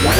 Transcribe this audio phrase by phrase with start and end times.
[0.00, 0.16] Welcome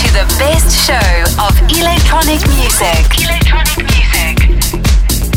[0.00, 0.96] to the best show
[1.36, 3.04] of electronic music.
[3.20, 4.40] Electronic music.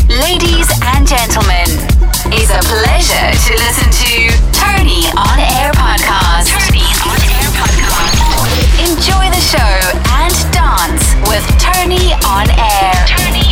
[0.08, 1.68] Ladies and gentlemen,
[2.32, 6.48] it's a pleasure to listen to Tony on Air Podcast.
[6.48, 8.16] Tony on Air Podcast.
[8.80, 9.76] Enjoy the show
[10.24, 12.96] and dance with Tony on Air.
[13.12, 13.47] Tony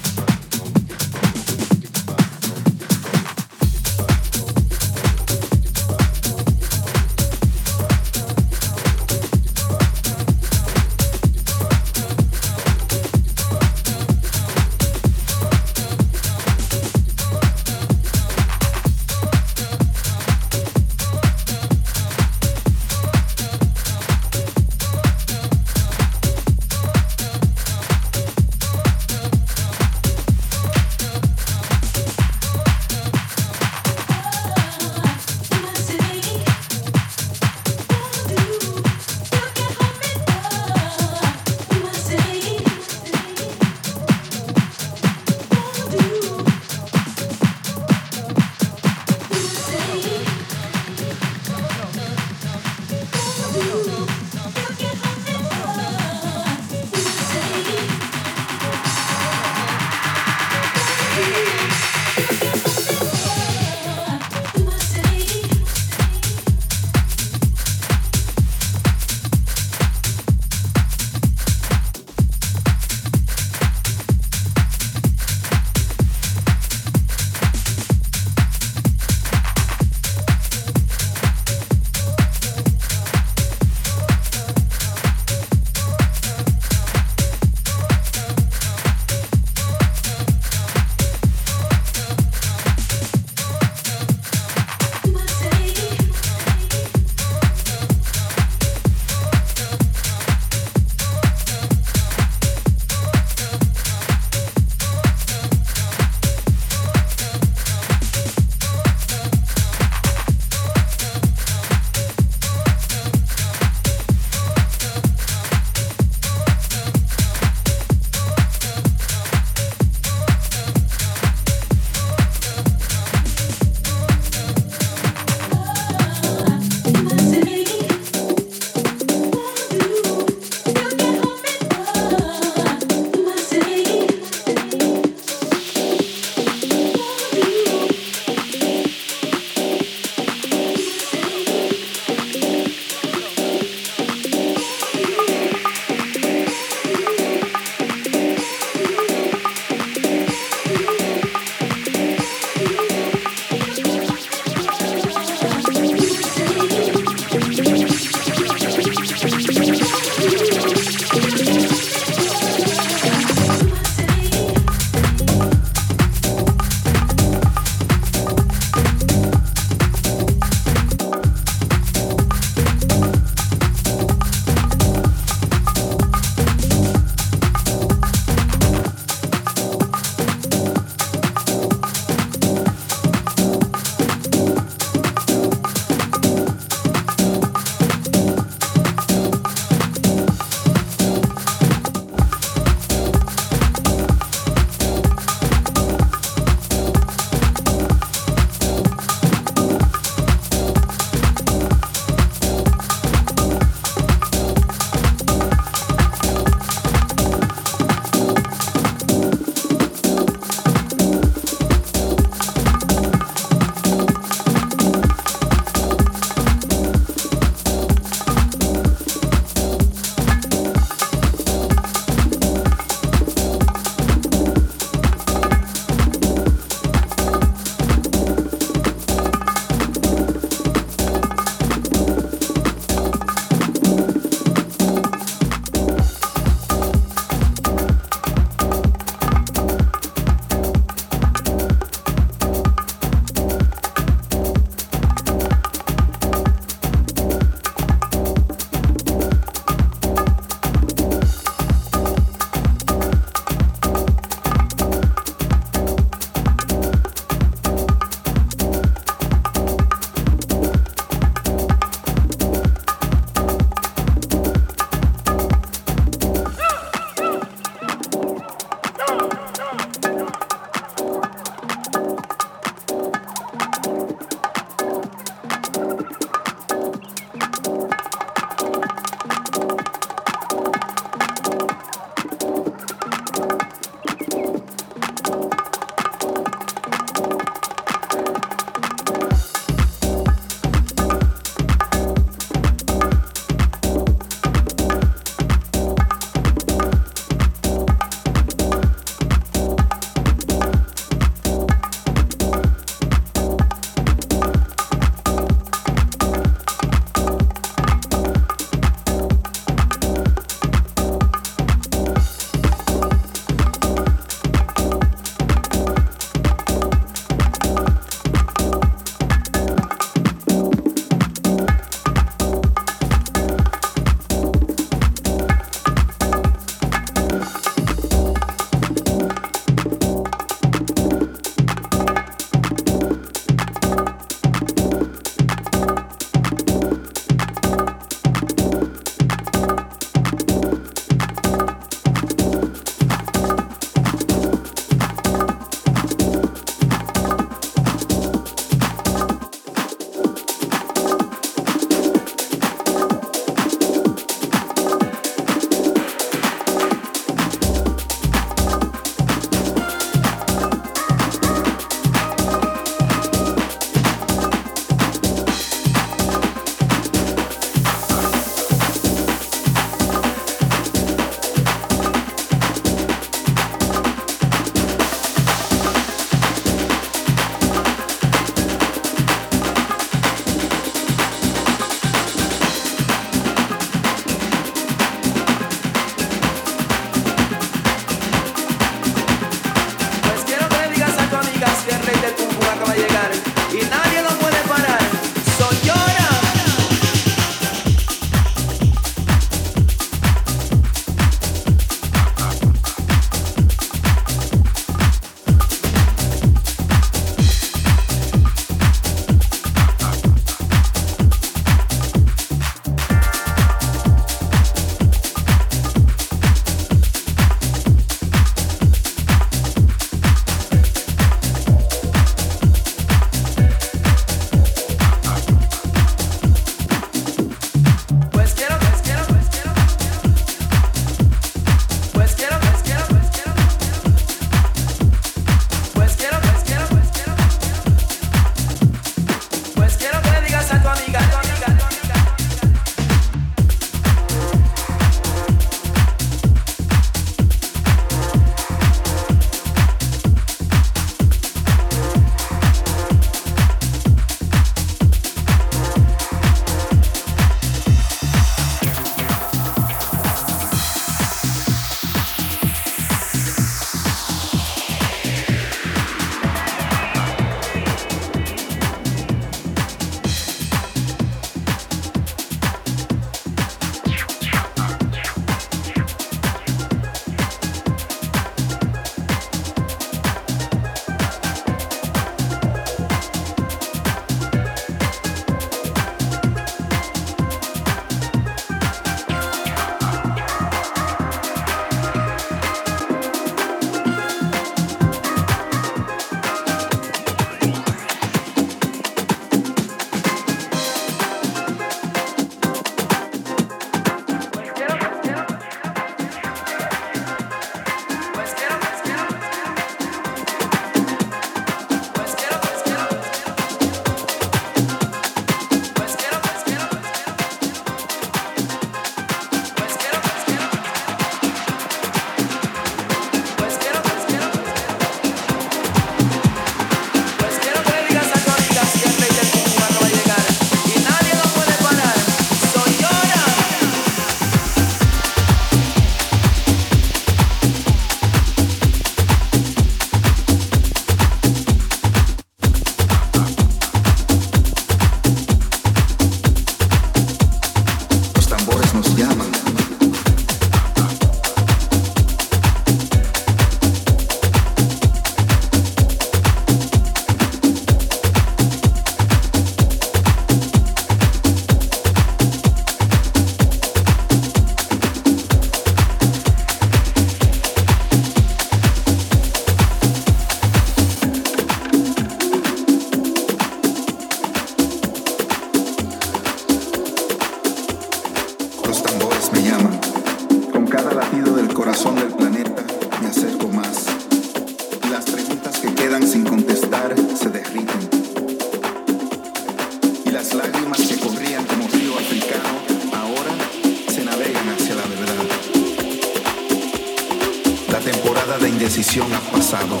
[598.78, 600.00] indecisión ha pasado.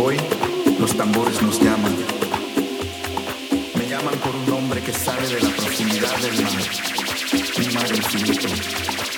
[0.00, 0.16] Hoy
[0.78, 1.96] los tambores nos llaman.
[3.74, 6.52] Me llaman por un nombre que sale de la profundidad del mar,
[7.58, 9.11] un mar infinito.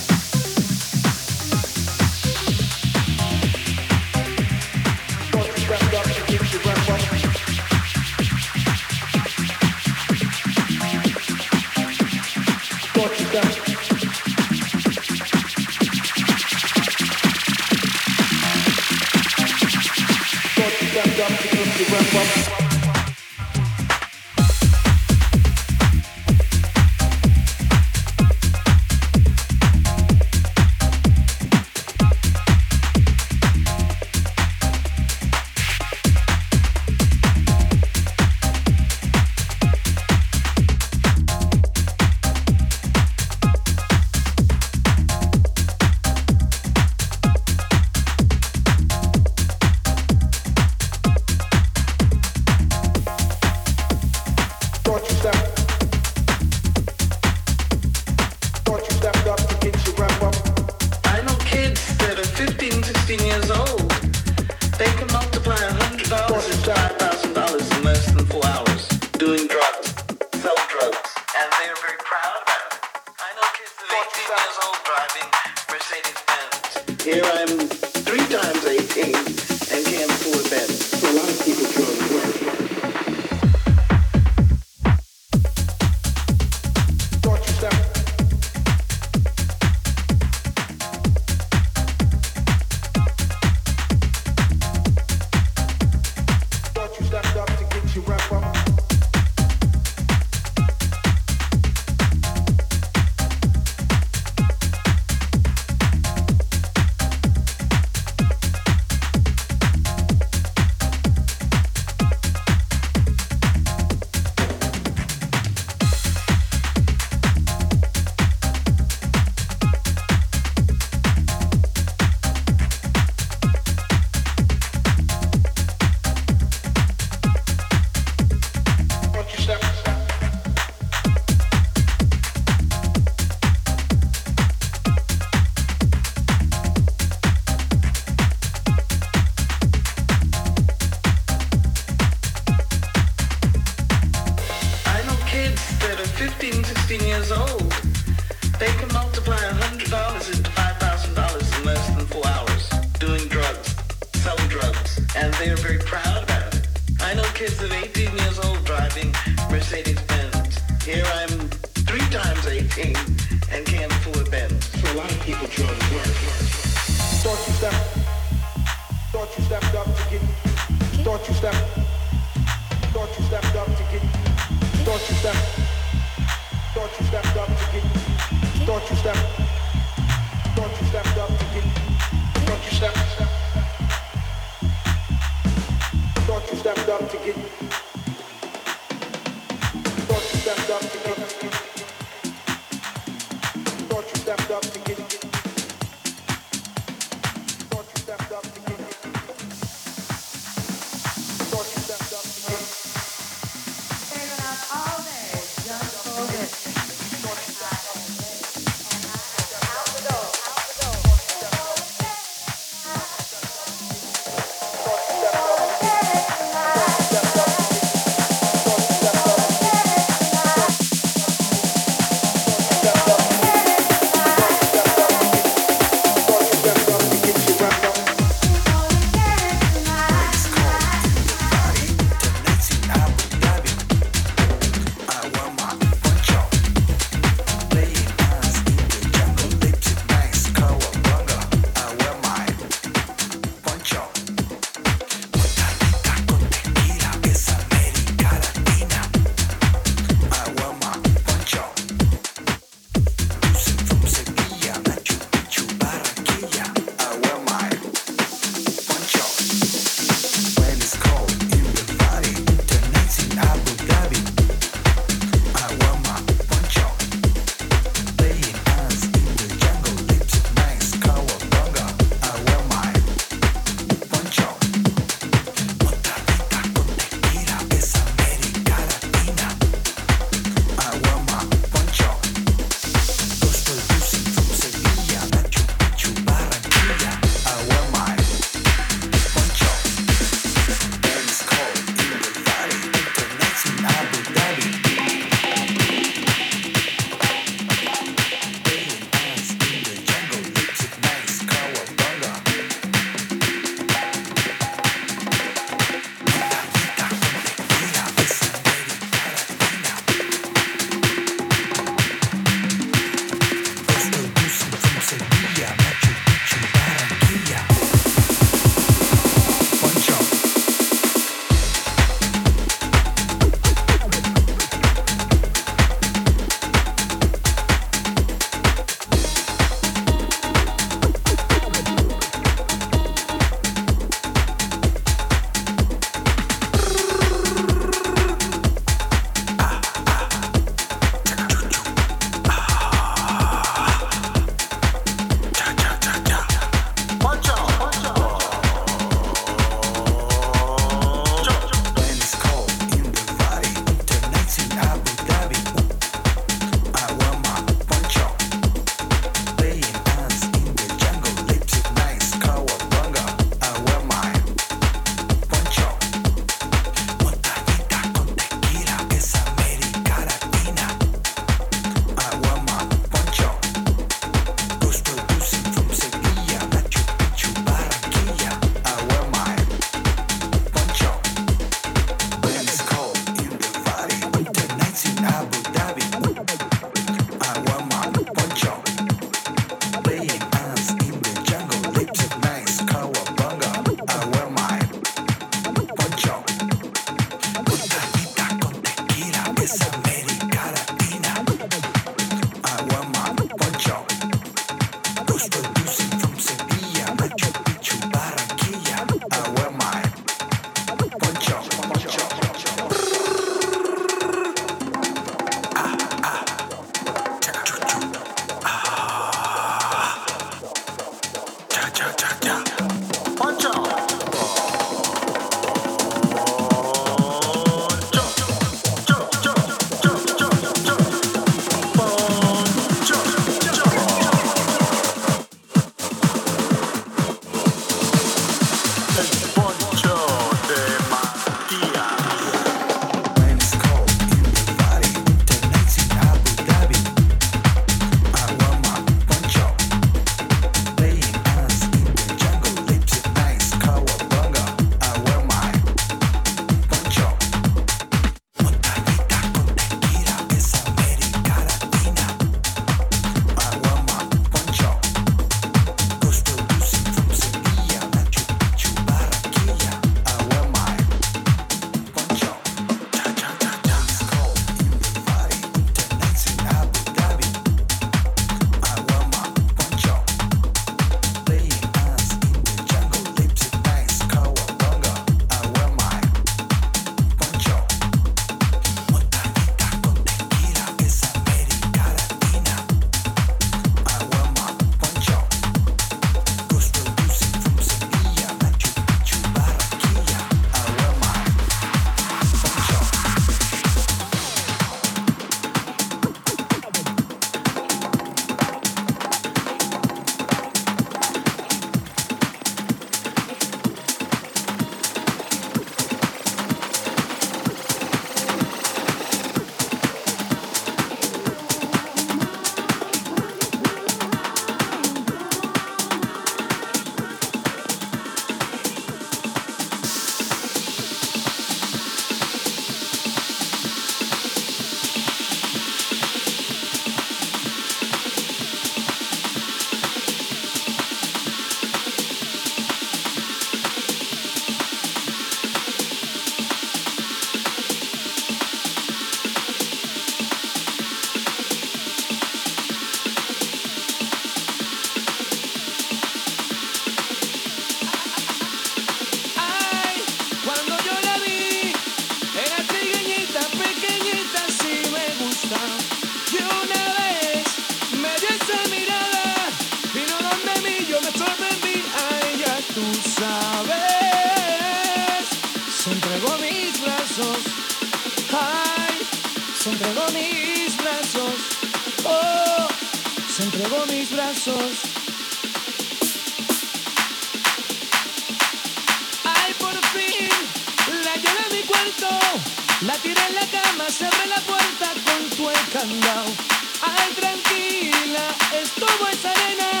[595.92, 600.00] Ay, tranquila, estuvo esa arena.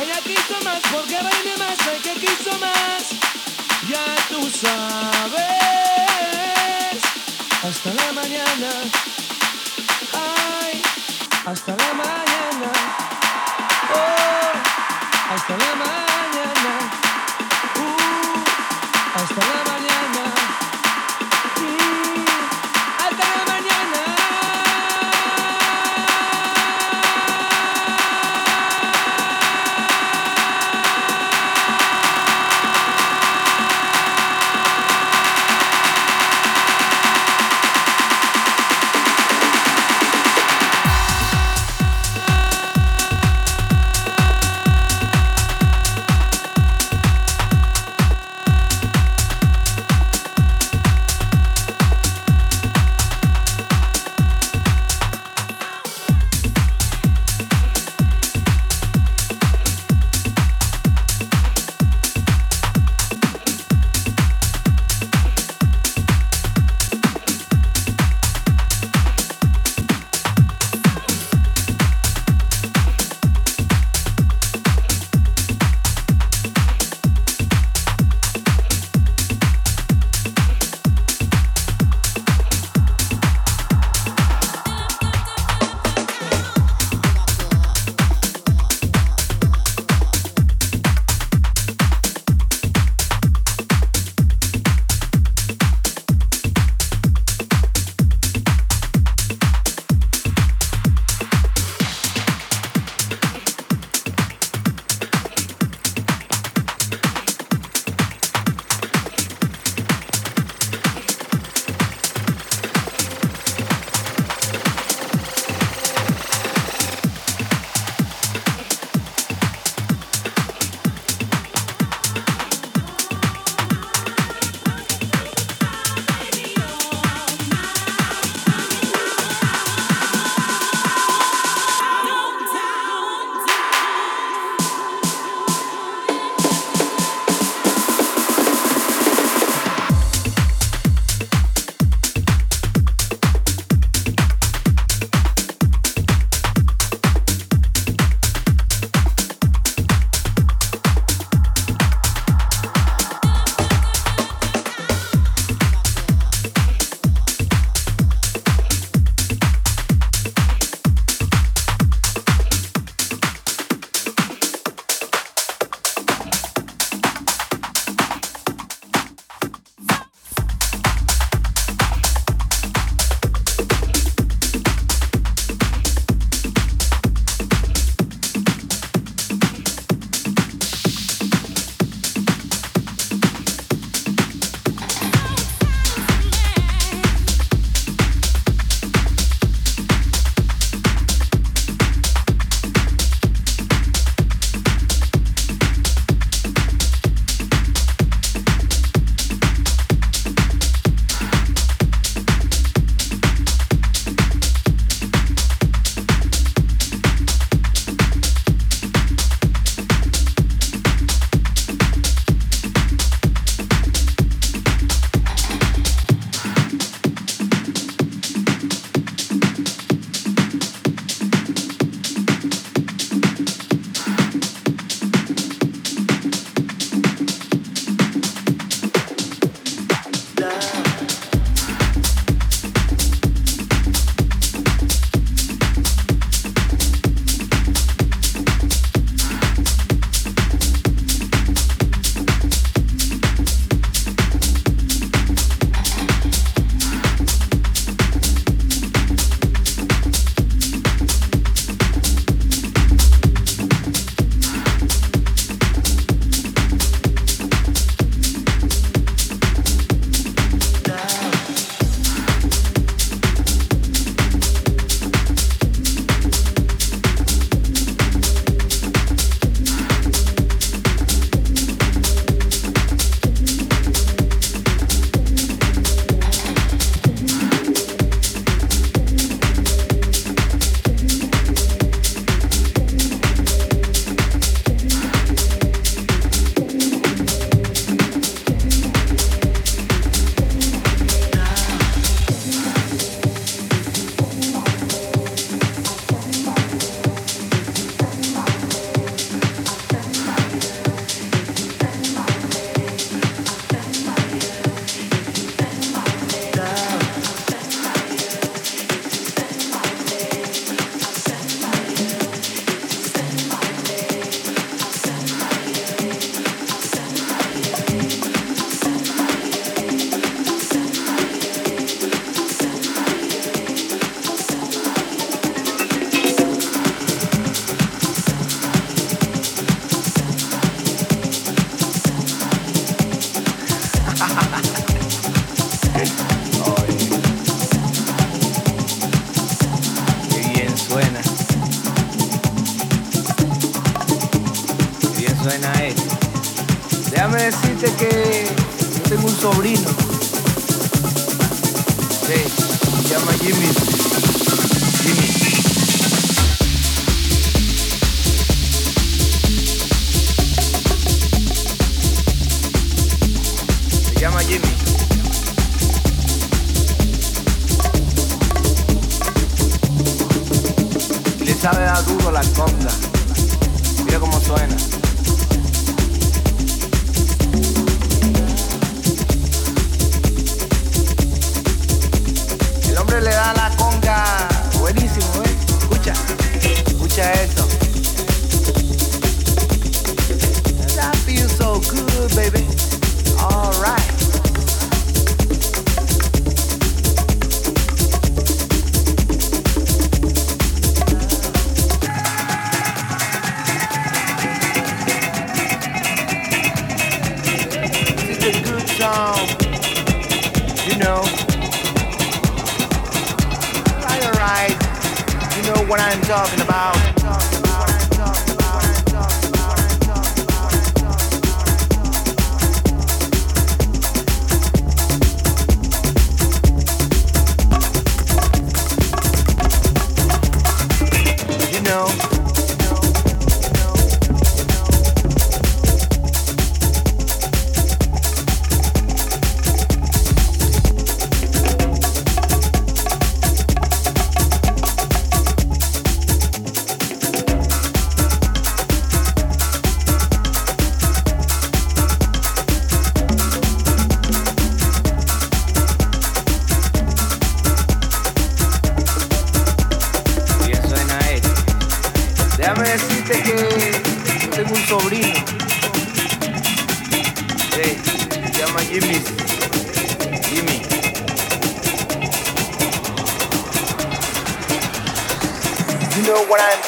[0.00, 3.10] Ella quiso más porque reine más, hay que quiso más.
[3.90, 5.42] Ya tú sabes.
[7.62, 8.70] Hasta la mañana.
[10.14, 10.82] Ay,
[11.44, 12.72] hasta la mañana.
[13.92, 16.07] Oh, hasta la mañana.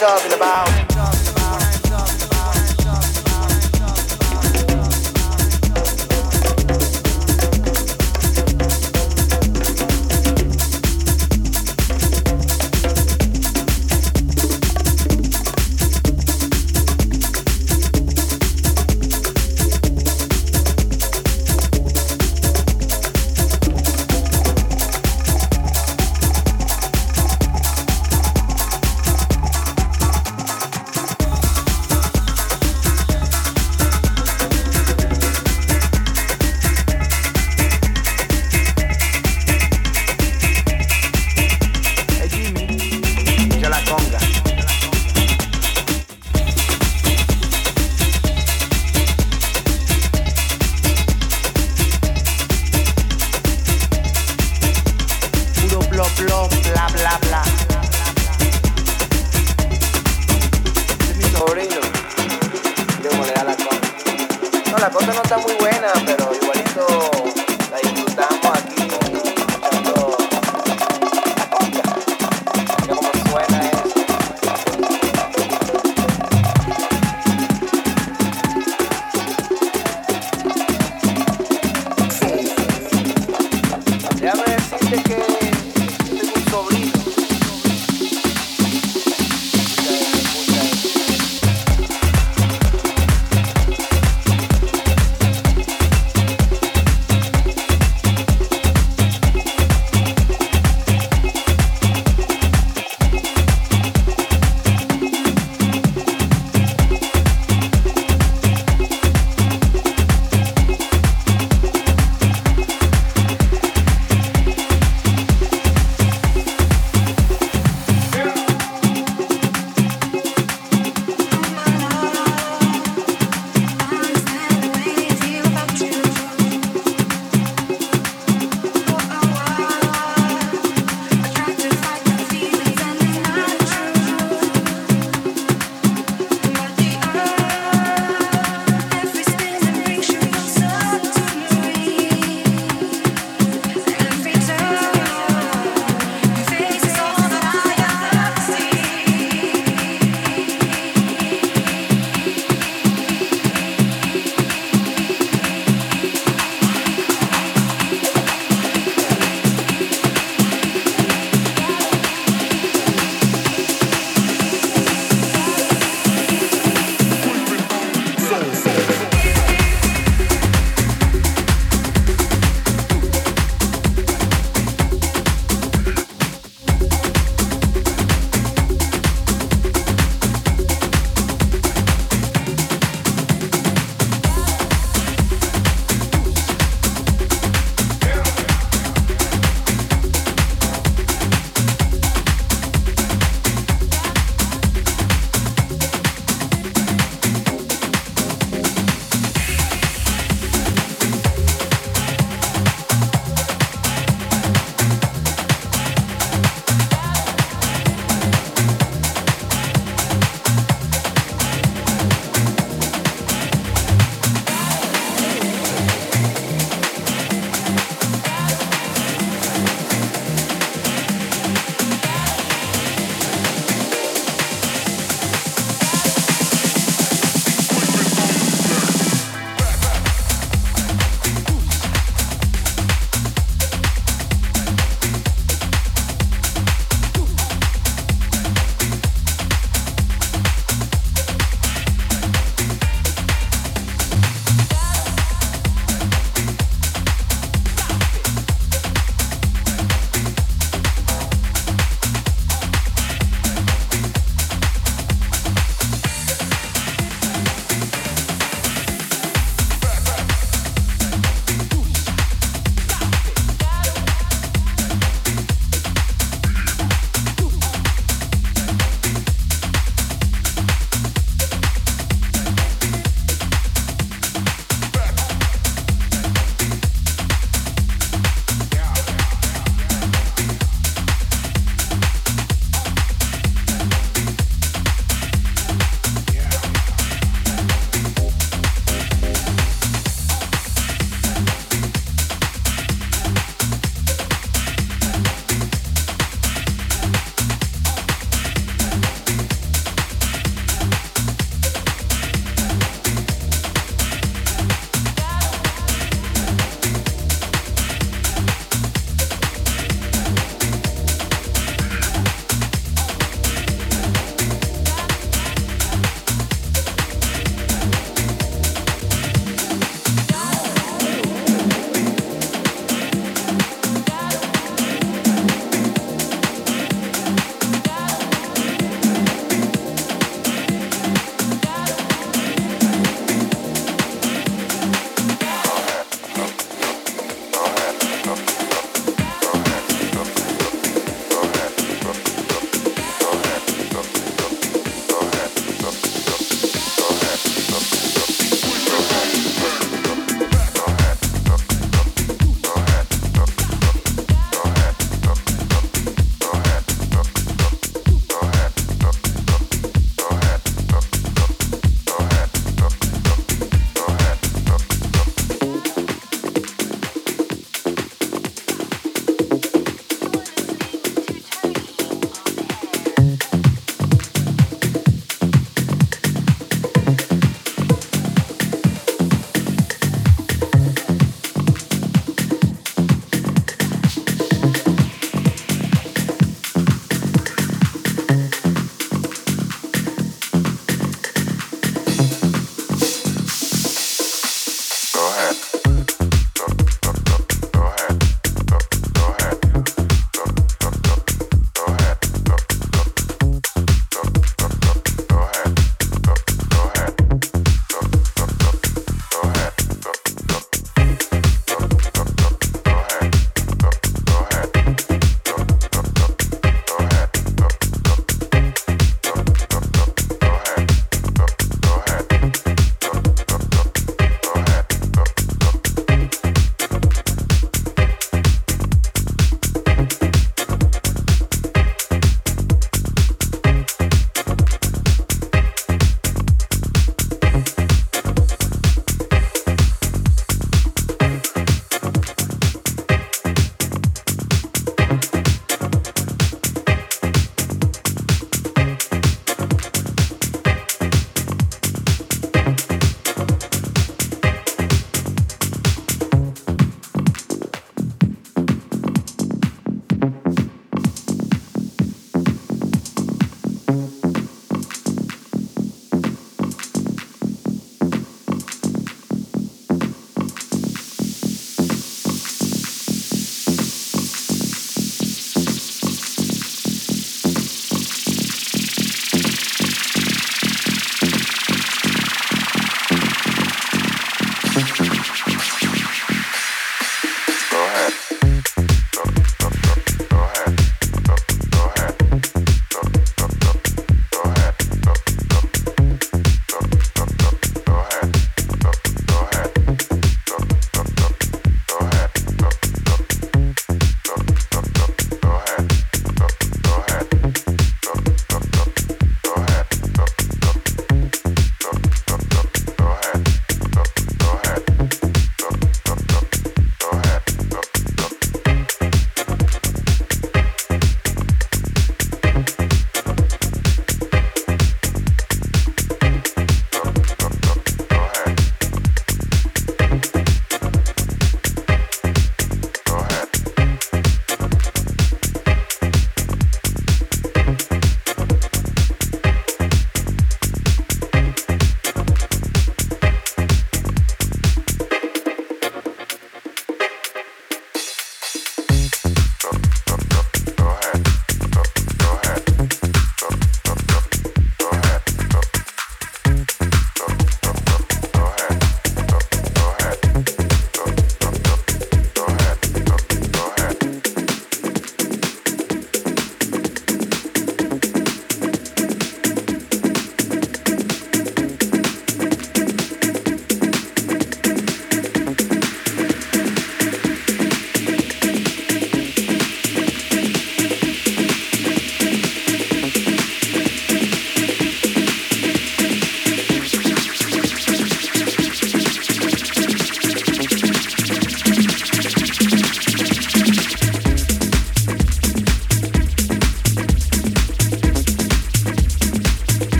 [0.00, 0.79] Talking about.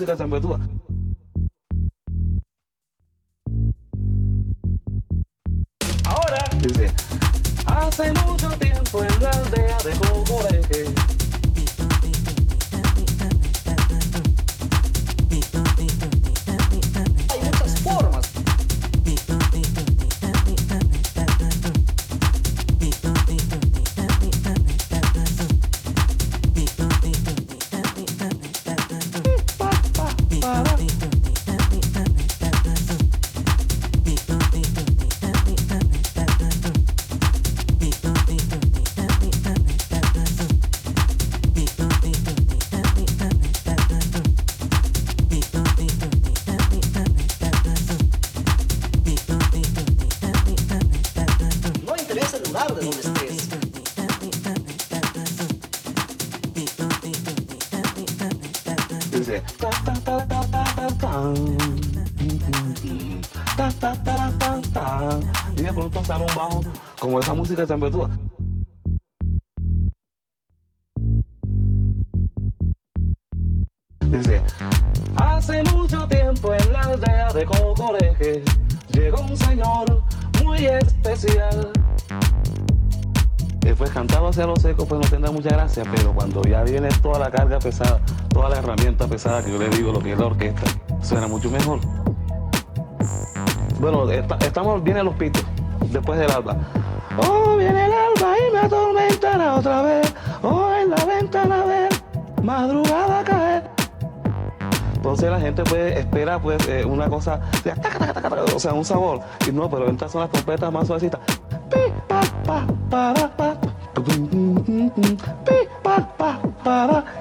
[0.00, 0.58] 这个怎么做
[67.40, 68.10] música zambetúa.
[74.10, 74.42] Dice,
[75.16, 78.42] hace mucho tiempo en la aldea de Cocoreje
[78.92, 80.02] llegó un señor
[80.44, 81.72] muy especial.
[83.60, 87.18] Después cantado hacia los secos, pues no tendrá mucha gracia, pero cuando ya viene toda
[87.18, 88.00] la carga pesada,
[88.30, 90.62] toda la herramienta pesada que yo le digo, lo que es la orquesta,
[91.02, 91.80] suena mucho mejor.
[93.78, 95.44] Bueno, estamos bien en los pitos,
[95.90, 96.56] después del alba.
[97.18, 100.14] Oh, viene el alba y me atormentará otra vez.
[100.42, 101.90] Oh, en la ventana ver
[102.42, 103.70] madrugada caer.
[104.94, 107.40] Entonces la gente puede esperar pues eh, una cosa,
[108.54, 109.20] o sea, un sabor.
[109.48, 111.20] Y no, pero estas son las trompetas más suavecitas.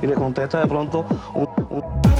[0.02, 1.06] Ele completa pronto
[1.36, 2.19] um, um...